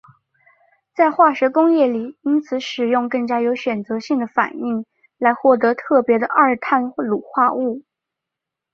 [0.95, 4.83] 在化学工业里因此使用更加有选择性的反应
[5.19, 7.83] 来获得特别的二碳卤化物。